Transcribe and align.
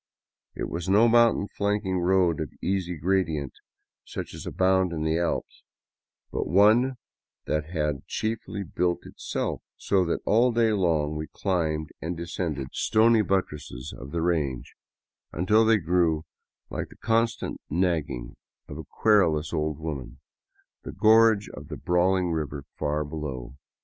It 0.55 0.67
was 0.67 0.89
no 0.89 1.07
mountain 1.07 1.47
flank 1.47 1.85
ing 1.85 1.99
road 1.99 2.39
of 2.41 2.49
easy 2.59 2.95
gradient, 2.97 3.53
such 4.03 4.33
as 4.33 4.47
abound 4.47 4.91
in 4.91 5.03
the 5.03 5.19
Alps, 5.19 5.61
but 6.31 6.47
one 6.47 6.95
that 7.45 7.65
had 7.65 8.07
chiefly 8.07 8.63
built 8.63 9.05
itself; 9.05 9.61
so 9.77 10.03
that 10.05 10.21
all 10.25 10.51
day 10.51 10.73
long 10.73 11.15
we 11.15 11.27
climbed 11.27 11.91
and 12.01 12.17
descended 12.17 12.69
stony 12.73 13.19
95 13.21 13.27
* 13.27 13.27
VAGABONDING 13.27 13.27
DOWN 13.27 13.27
THE 13.27 13.35
ANDES 13.35 13.45
buttresses 13.45 13.93
of 14.01 14.11
the 14.11 14.21
range, 14.23 14.75
until 15.31 15.65
they 15.65 15.77
grew 15.77 16.23
Hke 16.71 16.89
the 16.89 16.95
constant 16.97 17.61
nagging 17.69 18.37
of 18.67 18.79
a 18.79 18.83
querulous 18.83 19.53
old 19.53 19.77
woman, 19.77 20.19
the 20.81 20.93
gorge 20.93 21.47
of 21.49 21.67
the 21.67 21.77
brawling 21.77 22.31
river 22.31 22.57
ever 22.61 22.65
far 22.75 23.05
below. 23.05 23.55